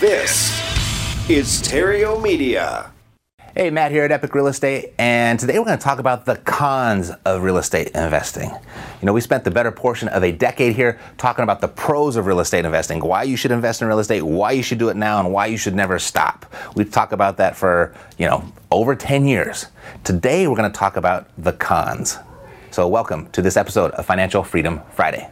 This 0.00 0.48
is 1.28 1.60
Terrio 1.60 2.22
Media. 2.22 2.90
Hey, 3.54 3.68
Matt 3.68 3.92
here 3.92 4.02
at 4.02 4.10
Epic 4.10 4.34
Real 4.34 4.46
Estate, 4.46 4.94
and 4.96 5.38
today 5.38 5.58
we're 5.58 5.66
going 5.66 5.76
to 5.76 5.84
talk 5.84 5.98
about 5.98 6.24
the 6.24 6.36
cons 6.36 7.10
of 7.26 7.42
real 7.42 7.58
estate 7.58 7.88
investing. 7.88 8.48
You 8.48 9.06
know, 9.06 9.12
we 9.12 9.20
spent 9.20 9.44
the 9.44 9.50
better 9.50 9.70
portion 9.70 10.08
of 10.08 10.22
a 10.22 10.32
decade 10.32 10.74
here 10.74 10.98
talking 11.18 11.42
about 11.42 11.60
the 11.60 11.68
pros 11.68 12.16
of 12.16 12.24
real 12.24 12.40
estate 12.40 12.64
investing, 12.64 13.00
why 13.00 13.24
you 13.24 13.36
should 13.36 13.50
invest 13.50 13.82
in 13.82 13.88
real 13.88 13.98
estate, 13.98 14.22
why 14.22 14.52
you 14.52 14.62
should 14.62 14.78
do 14.78 14.88
it 14.88 14.96
now, 14.96 15.20
and 15.20 15.34
why 15.34 15.44
you 15.44 15.58
should 15.58 15.74
never 15.74 15.98
stop. 15.98 16.46
We've 16.74 16.90
talked 16.90 17.12
about 17.12 17.36
that 17.36 17.54
for, 17.54 17.94
you 18.16 18.26
know, 18.26 18.42
over 18.70 18.96
10 18.96 19.26
years. 19.26 19.66
Today 20.02 20.48
we're 20.48 20.56
going 20.56 20.72
to 20.72 20.78
talk 20.78 20.96
about 20.96 21.28
the 21.36 21.52
cons. 21.52 22.16
So, 22.70 22.88
welcome 22.88 23.28
to 23.32 23.42
this 23.42 23.58
episode 23.58 23.90
of 23.90 24.06
Financial 24.06 24.44
Freedom 24.44 24.80
Friday. 24.94 25.28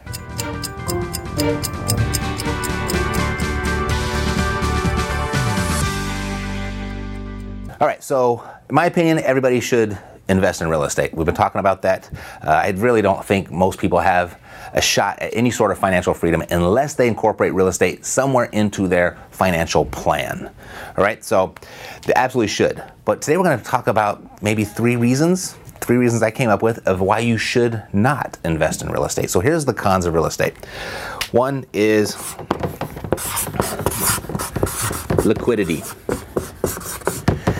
All 7.81 7.87
right, 7.87 8.03
so 8.03 8.43
in 8.67 8.75
my 8.75 8.87
opinion, 8.87 9.19
everybody 9.19 9.61
should 9.61 9.97
invest 10.27 10.61
in 10.61 10.67
real 10.67 10.83
estate. 10.83 11.13
We've 11.13 11.25
been 11.25 11.33
talking 11.33 11.59
about 11.59 11.81
that. 11.83 12.09
Uh, 12.43 12.49
I 12.49 12.71
really 12.71 13.01
don't 13.01 13.23
think 13.23 13.51
most 13.51 13.79
people 13.79 13.99
have 13.99 14.37
a 14.73 14.81
shot 14.81 15.17
at 15.19 15.33
any 15.33 15.49
sort 15.49 15.71
of 15.71 15.77
financial 15.79 16.13
freedom 16.13 16.43
unless 16.51 16.95
they 16.95 17.07
incorporate 17.07 17.53
real 17.53 17.69
estate 17.69 18.05
somewhere 18.05 18.45
into 18.51 18.89
their 18.89 19.17
financial 19.31 19.85
plan. 19.85 20.53
All 20.97 21.05
right, 21.05 21.23
so 21.23 21.55
they 22.05 22.11
absolutely 22.17 22.49
should. 22.49 22.83
But 23.05 23.21
today 23.21 23.37
we're 23.37 23.45
going 23.45 23.59
to 23.59 23.63
talk 23.63 23.87
about 23.87 24.43
maybe 24.43 24.65
three 24.65 24.97
reasons. 24.97 25.53
Three 25.79 25.95
reasons 25.95 26.21
I 26.21 26.31
came 26.31 26.49
up 26.49 26.61
with 26.61 26.85
of 26.85 26.99
why 26.99 27.19
you 27.19 27.37
should 27.37 27.81
not 27.93 28.37
invest 28.43 28.81
in 28.81 28.89
real 28.89 29.05
estate. 29.05 29.29
So 29.29 29.39
here's 29.39 29.63
the 29.63 29.73
cons 29.73 30.05
of 30.05 30.13
real 30.13 30.25
estate. 30.25 30.53
One 31.31 31.65
is 31.71 32.17
liquidity. 35.23 35.81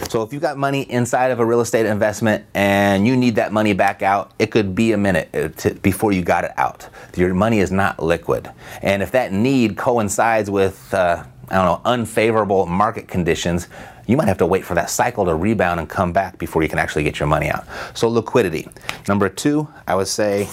So 0.10 0.24
if 0.24 0.34
you've 0.34 0.42
got 0.42 0.58
money 0.58 0.90
inside 0.90 1.30
of 1.30 1.40
a 1.40 1.46
real 1.46 1.62
estate 1.62 1.86
investment 1.86 2.44
and 2.56 3.06
you 3.06 3.16
need 3.16 3.36
that 3.36 3.54
money 3.54 3.74
back 3.74 4.02
out, 4.02 4.32
it 4.40 4.48
could 4.48 4.74
be 4.74 4.92
a 4.92 4.98
minute 4.98 5.30
uh, 5.36 5.70
before 5.84 6.12
you 6.12 6.24
got 6.24 6.44
it 6.44 6.52
out. 6.58 6.90
Your 7.16 7.32
money 7.36 7.60
is 7.60 7.72
not 7.72 8.02
liquid. 8.02 8.50
And 8.82 9.04
if 9.04 9.12
that 9.12 9.32
need 9.32 9.78
coincides 9.78 10.50
with, 10.50 10.92
uh, 10.96 11.24
I 11.50 11.56
don't 11.56 11.66
know, 11.66 11.82
unfavorable 11.86 12.66
market 12.66 13.08
conditions, 13.08 13.68
you 14.08 14.18
might 14.18 14.28
have 14.28 14.40
to 14.40 14.48
wait 14.48 14.66
for 14.66 14.74
that 14.74 14.90
cycle 14.90 15.26
to 15.26 15.36
rebound 15.36 15.80
and 15.80 15.88
come 15.88 16.12
back 16.12 16.40
before 16.40 16.64
you 16.64 16.70
can 16.70 16.80
actually 16.80 17.04
get 17.04 17.20
your 17.20 17.28
money 17.28 17.52
out. 17.52 17.68
So 17.94 18.10
liquidity. 18.10 18.68
Number 19.08 19.30
two, 19.30 19.68
I 19.86 19.94
would 19.94 20.08
say 20.08 20.50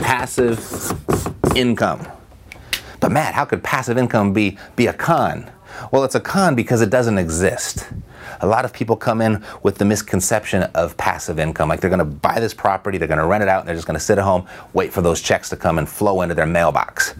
passive 0.00 0.90
income. 1.54 2.06
But 3.08 3.14
Matt, 3.14 3.32
how 3.32 3.46
could 3.46 3.64
passive 3.64 3.96
income 3.96 4.34
be, 4.34 4.58
be 4.76 4.86
a 4.86 4.92
con? 4.92 5.50
Well, 5.90 6.04
it's 6.04 6.14
a 6.14 6.20
con 6.20 6.54
because 6.54 6.82
it 6.82 6.90
doesn't 6.90 7.16
exist. 7.16 7.88
A 8.42 8.46
lot 8.46 8.66
of 8.66 8.74
people 8.74 8.96
come 8.96 9.22
in 9.22 9.42
with 9.62 9.78
the 9.78 9.86
misconception 9.86 10.64
of 10.74 10.94
passive 10.98 11.38
income. 11.38 11.70
Like 11.70 11.80
they're 11.80 11.88
going 11.88 12.00
to 12.00 12.04
buy 12.04 12.38
this 12.38 12.52
property, 12.52 12.98
they're 12.98 13.08
going 13.08 13.16
to 13.16 13.24
rent 13.24 13.42
it 13.42 13.48
out, 13.48 13.60
and 13.60 13.68
they're 13.68 13.74
just 13.74 13.86
going 13.86 13.98
to 13.98 14.04
sit 14.04 14.18
at 14.18 14.24
home, 14.24 14.46
wait 14.74 14.92
for 14.92 15.00
those 15.00 15.22
checks 15.22 15.48
to 15.48 15.56
come 15.56 15.78
and 15.78 15.88
flow 15.88 16.20
into 16.20 16.34
their 16.34 16.44
mailbox. 16.44 17.14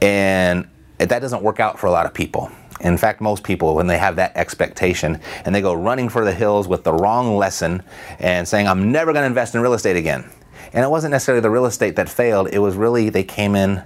And 0.00 0.68
that 0.98 1.18
doesn't 1.18 1.42
work 1.42 1.58
out 1.58 1.80
for 1.80 1.88
a 1.88 1.90
lot 1.90 2.06
of 2.06 2.14
people. 2.14 2.52
In 2.80 2.96
fact, 2.96 3.20
most 3.20 3.42
people, 3.42 3.74
when 3.74 3.88
they 3.88 3.98
have 3.98 4.14
that 4.14 4.36
expectation 4.36 5.20
and 5.44 5.52
they 5.52 5.62
go 5.62 5.74
running 5.74 6.10
for 6.10 6.24
the 6.24 6.32
hills 6.32 6.68
with 6.68 6.84
the 6.84 6.92
wrong 6.92 7.36
lesson 7.36 7.82
and 8.20 8.46
saying, 8.46 8.68
I'm 8.68 8.92
never 8.92 9.12
going 9.12 9.24
to 9.24 9.26
invest 9.26 9.56
in 9.56 9.62
real 9.62 9.74
estate 9.74 9.96
again. 9.96 10.30
And 10.72 10.84
it 10.84 10.88
wasn't 10.88 11.10
necessarily 11.10 11.40
the 11.40 11.50
real 11.50 11.66
estate 11.66 11.96
that 11.96 12.08
failed, 12.08 12.50
it 12.52 12.60
was 12.60 12.76
really 12.76 13.08
they 13.10 13.24
came 13.24 13.56
in 13.56 13.82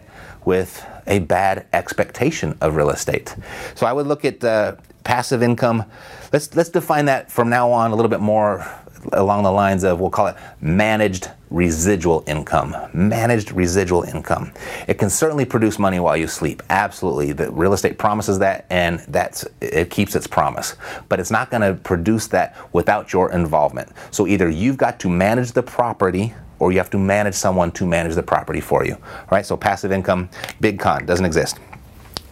with 0.46 0.86
a 1.06 1.20
bad 1.20 1.66
expectation 1.72 2.56
of 2.60 2.76
real 2.76 2.90
estate. 2.90 3.34
So 3.74 3.86
I 3.86 3.92
would 3.92 4.06
look 4.06 4.24
at 4.24 4.42
uh, 4.42 4.76
passive 5.04 5.42
income. 5.42 5.84
Let's 6.32 6.54
let's 6.54 6.68
define 6.68 7.06
that 7.06 7.30
from 7.30 7.48
now 7.48 7.70
on 7.70 7.92
a 7.92 7.94
little 7.96 8.10
bit 8.10 8.20
more 8.20 8.66
along 9.12 9.44
the 9.44 9.52
lines 9.52 9.84
of 9.84 10.00
we'll 10.00 10.10
call 10.10 10.26
it 10.26 10.36
managed 10.60 11.30
residual 11.50 12.24
income. 12.26 12.74
Managed 12.92 13.52
residual 13.52 14.02
income. 14.02 14.52
It 14.88 14.94
can 14.98 15.10
certainly 15.10 15.44
produce 15.44 15.78
money 15.78 16.00
while 16.00 16.16
you 16.16 16.26
sleep. 16.26 16.62
Absolutely. 16.70 17.32
The 17.32 17.52
real 17.52 17.72
estate 17.72 17.98
promises 17.98 18.40
that 18.40 18.66
and 18.68 19.00
that's 19.00 19.46
it 19.60 19.90
keeps 19.90 20.16
its 20.16 20.26
promise. 20.26 20.74
But 21.08 21.20
it's 21.20 21.30
not 21.30 21.50
going 21.50 21.60
to 21.62 21.74
produce 21.80 22.26
that 22.28 22.56
without 22.72 23.12
your 23.12 23.30
involvement. 23.32 23.90
So 24.10 24.26
either 24.26 24.48
you've 24.48 24.76
got 24.76 24.98
to 25.00 25.08
manage 25.08 25.52
the 25.52 25.62
property 25.62 26.34
or 26.58 26.72
you 26.72 26.78
have 26.78 26.90
to 26.90 26.98
manage 26.98 27.34
someone 27.34 27.70
to 27.72 27.86
manage 27.86 28.14
the 28.14 28.22
property 28.22 28.60
for 28.60 28.84
you. 28.84 28.94
All 28.94 29.28
right? 29.30 29.44
So 29.44 29.56
passive 29.56 29.92
income, 29.92 30.28
big 30.60 30.78
con, 30.78 31.06
doesn't 31.06 31.24
exist. 31.24 31.58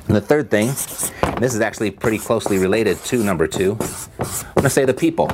And 0.06 0.16
the 0.16 0.20
third 0.20 0.50
thing, 0.50 0.68
this 1.38 1.54
is 1.54 1.60
actually 1.60 1.90
pretty 1.90 2.18
closely 2.18 2.58
related 2.58 2.98
to 3.04 3.24
number 3.24 3.46
two, 3.46 3.78
I'm 4.20 4.62
to 4.62 4.70
say 4.70 4.84
the 4.84 4.94
people. 4.94 5.30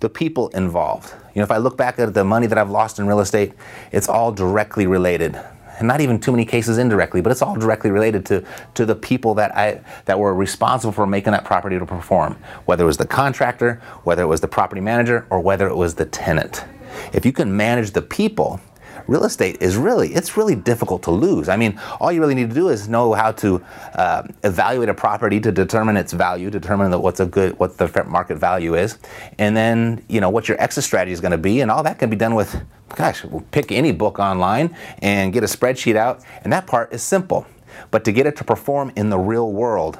The 0.00 0.10
people 0.10 0.48
involved. 0.48 1.14
You 1.34 1.40
know, 1.40 1.44
if 1.44 1.50
I 1.50 1.56
look 1.56 1.76
back 1.76 1.98
at 1.98 2.12
the 2.12 2.24
money 2.24 2.46
that 2.46 2.58
I've 2.58 2.70
lost 2.70 2.98
in 2.98 3.06
real 3.06 3.20
estate, 3.20 3.54
it's 3.92 4.08
all 4.08 4.30
directly 4.30 4.86
related. 4.86 5.40
And 5.78 5.88
not 5.88 6.00
even 6.00 6.18
too 6.18 6.32
many 6.32 6.44
cases 6.44 6.78
indirectly, 6.78 7.20
but 7.20 7.32
it's 7.32 7.42
all 7.42 7.56
directly 7.56 7.90
related 7.90 8.24
to, 8.26 8.44
to 8.74 8.86
the 8.86 8.94
people 8.94 9.34
that 9.34 9.54
I 9.56 9.82
that 10.06 10.18
were 10.18 10.34
responsible 10.34 10.92
for 10.92 11.06
making 11.06 11.32
that 11.32 11.44
property 11.44 11.78
to 11.78 11.84
perform. 11.84 12.38
Whether 12.64 12.84
it 12.84 12.86
was 12.86 12.96
the 12.96 13.06
contractor, 13.06 13.82
whether 14.04 14.22
it 14.22 14.26
was 14.26 14.40
the 14.40 14.48
property 14.48 14.80
manager, 14.80 15.26
or 15.28 15.40
whether 15.40 15.68
it 15.68 15.76
was 15.76 15.94
the 15.94 16.06
tenant. 16.06 16.64
If 17.12 17.24
you 17.24 17.32
can 17.32 17.56
manage 17.56 17.90
the 17.92 18.02
people, 18.02 18.60
real 19.06 19.24
estate 19.24 19.56
is 19.60 19.76
really 19.76 20.14
it's 20.14 20.36
really 20.36 20.54
difficult 20.54 21.02
to 21.04 21.10
lose. 21.10 21.48
I 21.48 21.56
mean 21.56 21.78
all 22.00 22.10
you 22.10 22.20
really 22.20 22.34
need 22.34 22.48
to 22.48 22.54
do 22.54 22.68
is 22.68 22.88
know 22.88 23.12
how 23.12 23.32
to 23.32 23.62
uh, 23.94 24.22
evaluate 24.44 24.88
a 24.88 24.94
property 24.94 25.40
to 25.40 25.52
determine 25.52 25.96
its 25.96 26.12
value 26.12 26.50
determine 26.50 26.90
what's 27.00 27.20
a 27.20 27.26
good 27.26 27.58
what 27.58 27.76
the 27.78 28.04
market 28.04 28.36
value 28.36 28.74
is 28.74 28.98
and 29.38 29.56
then 29.56 30.04
you 30.08 30.20
know 30.20 30.30
what 30.30 30.48
your 30.48 30.60
exit 30.60 30.84
strategy 30.84 31.12
is 31.12 31.20
going 31.20 31.32
to 31.32 31.38
be 31.38 31.60
and 31.60 31.70
all 31.70 31.82
that 31.82 31.98
can 31.98 32.10
be 32.10 32.16
done 32.16 32.34
with 32.34 32.60
gosh 32.94 33.24
pick 33.50 33.70
any 33.70 33.92
book 33.92 34.18
online 34.18 34.74
and 35.02 35.32
get 35.32 35.42
a 35.42 35.46
spreadsheet 35.46 35.96
out 35.96 36.22
and 36.42 36.52
that 36.52 36.66
part 36.66 36.92
is 36.92 37.02
simple. 37.02 37.46
But 37.90 38.04
to 38.04 38.12
get 38.12 38.26
it 38.26 38.36
to 38.36 38.44
perform 38.44 38.90
in 38.96 39.10
the 39.10 39.18
real 39.18 39.52
world 39.52 39.98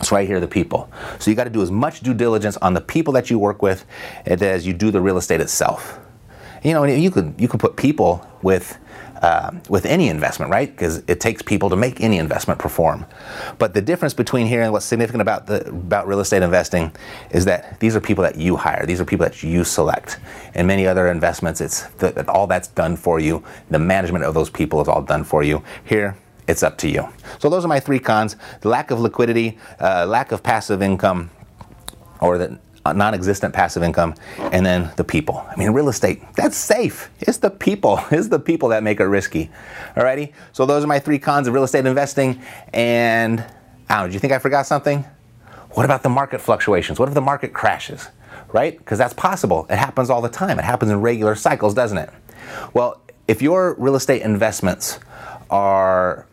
it's 0.00 0.12
right 0.12 0.26
here, 0.26 0.40
the 0.40 0.48
people. 0.48 0.90
So 1.18 1.30
you 1.30 1.36
got 1.36 1.44
to 1.44 1.50
do 1.50 1.62
as 1.62 1.70
much 1.70 2.00
due 2.00 2.14
diligence 2.14 2.56
on 2.58 2.74
the 2.74 2.80
people 2.80 3.12
that 3.14 3.30
you 3.30 3.38
work 3.38 3.62
with 3.62 3.84
as 4.26 4.66
you 4.66 4.72
do 4.72 4.90
the 4.90 5.00
real 5.00 5.16
estate 5.18 5.40
itself. 5.40 5.98
You 6.62 6.72
know, 6.72 6.84
you 6.84 7.10
could 7.10 7.34
you 7.38 7.46
could 7.48 7.60
put 7.60 7.76
people 7.76 8.26
with 8.42 8.78
uh, 9.22 9.52
with 9.68 9.84
any 9.86 10.08
investment, 10.08 10.50
right? 10.50 10.70
Because 10.70 11.02
it 11.08 11.20
takes 11.20 11.42
people 11.42 11.70
to 11.70 11.76
make 11.76 12.00
any 12.00 12.18
investment 12.18 12.58
perform. 12.58 13.04
But 13.58 13.74
the 13.74 13.82
difference 13.82 14.14
between 14.14 14.46
here 14.46 14.62
and 14.62 14.72
what's 14.72 14.86
significant 14.86 15.22
about 15.22 15.46
the 15.46 15.68
about 15.68 16.06
real 16.06 16.20
estate 16.20 16.42
investing 16.42 16.92
is 17.30 17.44
that 17.44 17.80
these 17.80 17.96
are 17.96 18.00
people 18.00 18.22
that 18.22 18.36
you 18.36 18.56
hire. 18.56 18.86
These 18.86 19.00
are 19.00 19.04
people 19.04 19.24
that 19.24 19.42
you 19.42 19.64
select. 19.64 20.18
And 20.54 20.66
many 20.66 20.86
other 20.86 21.08
investments, 21.08 21.60
it's 21.60 21.86
the, 21.98 22.28
all 22.30 22.46
that's 22.46 22.68
done 22.68 22.96
for 22.96 23.20
you. 23.20 23.42
The 23.70 23.78
management 23.78 24.24
of 24.24 24.34
those 24.34 24.50
people 24.50 24.80
is 24.80 24.88
all 24.88 25.02
done 25.02 25.24
for 25.24 25.42
you. 25.42 25.62
Here, 25.84 26.16
it's 26.48 26.62
up 26.62 26.78
to 26.78 26.88
you. 26.88 27.08
So 27.38 27.48
those 27.48 27.64
are 27.64 27.68
my 27.68 27.80
three 27.80 28.00
cons: 28.00 28.36
the 28.60 28.68
lack 28.68 28.90
of 28.90 29.00
liquidity, 29.00 29.58
uh, 29.80 30.06
lack 30.06 30.32
of 30.32 30.42
passive 30.42 30.82
income, 30.82 31.30
or 32.20 32.38
the 32.38 32.58
non-existent 32.84 33.52
passive 33.52 33.82
income, 33.82 34.14
and 34.38 34.64
then 34.64 34.90
the 34.96 35.04
people. 35.04 35.44
I 35.48 35.56
mean, 35.56 35.70
real 35.70 35.88
estate 35.88 36.22
that's 36.34 36.56
safe. 36.56 37.10
It's 37.20 37.38
the 37.38 37.50
people. 37.50 38.00
It's 38.10 38.28
the 38.28 38.40
people 38.40 38.70
that 38.70 38.82
make 38.82 39.00
it 39.00 39.04
risky. 39.04 39.50
Alrighty. 39.94 40.32
So 40.52 40.66
those 40.66 40.82
are 40.82 40.86
my 40.86 40.98
three 40.98 41.18
cons 41.18 41.46
of 41.46 41.54
real 41.54 41.64
estate 41.64 41.86
investing. 41.86 42.40
And 42.72 43.44
I. 43.88 44.06
Do 44.06 44.12
you 44.12 44.18
think 44.18 44.32
I 44.32 44.38
forgot 44.38 44.66
something? 44.66 45.04
What 45.72 45.84
about 45.84 46.02
the 46.02 46.08
market 46.08 46.40
fluctuations? 46.40 46.98
What 46.98 47.08
if 47.08 47.14
the 47.14 47.20
market 47.20 47.52
crashes? 47.52 48.08
Right? 48.52 48.78
Because 48.78 48.98
that's 48.98 49.14
possible. 49.14 49.66
It 49.68 49.76
happens 49.76 50.08
all 50.10 50.22
the 50.22 50.30
time. 50.30 50.58
It 50.58 50.64
happens 50.64 50.90
in 50.90 51.00
regular 51.00 51.34
cycles, 51.34 51.74
doesn't 51.74 51.98
it? 51.98 52.10
Well, 52.72 53.00
if 53.26 53.42
your 53.42 53.74
real 53.78 53.94
estate 53.94 54.22
investments 54.22 54.98
are 55.50 56.26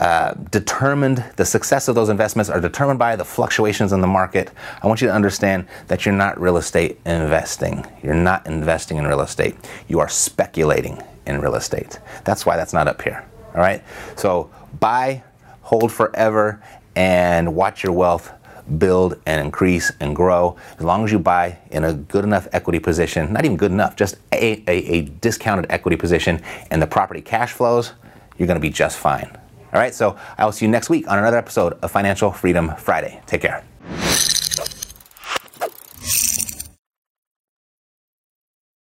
uh, 0.00 0.32
determined, 0.50 1.22
the 1.36 1.44
success 1.44 1.86
of 1.86 1.94
those 1.94 2.08
investments 2.08 2.48
are 2.48 2.58
determined 2.58 2.98
by 2.98 3.16
the 3.16 3.24
fluctuations 3.24 3.92
in 3.92 4.00
the 4.00 4.06
market. 4.06 4.50
I 4.82 4.86
want 4.86 5.02
you 5.02 5.08
to 5.08 5.12
understand 5.12 5.68
that 5.88 6.06
you're 6.06 6.14
not 6.14 6.40
real 6.40 6.56
estate 6.56 6.98
investing. 7.04 7.86
You're 8.02 8.14
not 8.14 8.46
investing 8.46 8.96
in 8.96 9.06
real 9.06 9.20
estate. 9.20 9.56
You 9.88 10.00
are 10.00 10.08
speculating 10.08 11.02
in 11.26 11.40
real 11.42 11.54
estate. 11.54 11.98
That's 12.24 12.46
why 12.46 12.56
that's 12.56 12.72
not 12.72 12.88
up 12.88 13.02
here. 13.02 13.24
All 13.54 13.60
right? 13.60 13.84
So 14.16 14.50
buy, 14.80 15.22
hold 15.60 15.92
forever, 15.92 16.62
and 16.96 17.54
watch 17.54 17.84
your 17.84 17.92
wealth 17.92 18.32
build 18.78 19.20
and 19.26 19.44
increase 19.44 19.92
and 20.00 20.14
grow 20.16 20.56
as 20.78 20.84
long 20.84 21.04
as 21.04 21.12
you 21.12 21.18
buy 21.18 21.58
in 21.72 21.84
a 21.84 21.92
good 21.92 22.24
enough 22.24 22.48
equity 22.52 22.78
position, 22.78 23.32
not 23.32 23.44
even 23.44 23.56
good 23.56 23.72
enough, 23.72 23.96
just 23.96 24.16
a, 24.32 24.62
a, 24.66 24.76
a 24.76 25.00
discounted 25.02 25.66
equity 25.70 25.96
position, 25.96 26.40
and 26.70 26.80
the 26.80 26.86
property 26.86 27.20
cash 27.20 27.52
flows, 27.52 27.92
you're 28.38 28.46
going 28.46 28.56
to 28.56 28.60
be 28.60 28.70
just 28.70 28.96
fine. 28.96 29.36
All 29.72 29.80
right, 29.80 29.94
so 29.94 30.16
I 30.36 30.44
will 30.44 30.52
see 30.52 30.64
you 30.64 30.70
next 30.70 30.90
week 30.90 31.08
on 31.08 31.18
another 31.18 31.38
episode 31.38 31.74
of 31.82 31.90
Financial 31.90 32.32
Freedom 32.32 32.74
Friday. 32.76 33.20
Take 33.26 33.42
care. 33.42 33.69